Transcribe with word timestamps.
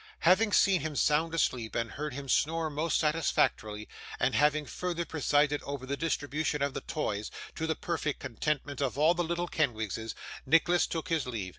Having 0.21 0.53
seen 0.53 0.81
him 0.81 0.95
sound 0.95 1.35
asleep, 1.35 1.75
and 1.75 1.91
heard 1.91 2.15
him 2.15 2.27
snore 2.27 2.71
most 2.71 2.97
satisfactorily, 2.99 3.87
and 4.19 4.33
having 4.33 4.65
further 4.65 5.05
presided 5.05 5.61
over 5.61 5.85
the 5.85 5.95
distribution 5.95 6.63
of 6.63 6.73
the 6.73 6.81
toys, 6.81 7.29
to 7.53 7.67
the 7.67 7.75
perfect 7.75 8.19
contentment 8.19 8.81
of 8.81 8.97
all 8.97 9.13
the 9.13 9.23
little 9.23 9.47
Kenwigses, 9.47 10.15
Nicholas 10.43 10.87
took 10.87 11.09
his 11.09 11.27
leave. 11.27 11.49